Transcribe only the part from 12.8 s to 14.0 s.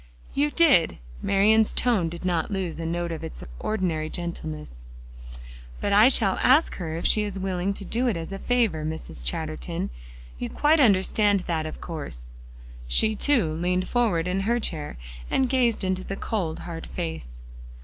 She, too, leaned